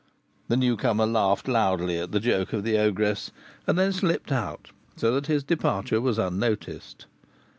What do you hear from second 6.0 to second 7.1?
was unnoticed.